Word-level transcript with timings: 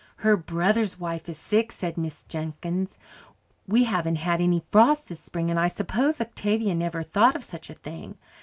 "Her 0.25 0.35
brother's 0.35 0.99
wife 0.99 1.29
is 1.29 1.37
sick," 1.37 1.71
said 1.71 1.93
Mrs. 1.93 2.27
Jenkins. 2.27 2.97
"We 3.67 3.83
haven't 3.83 4.15
had 4.15 4.41
any 4.41 4.61
frost 4.67 5.09
this 5.09 5.19
spring, 5.19 5.51
and 5.51 5.59
I 5.59 5.67
suppose 5.67 6.19
Octavia 6.19 6.73
never 6.73 7.03
thought 7.03 7.35
of 7.35 7.43
such 7.43 7.69
a 7.69 7.75
thing. 7.75 8.17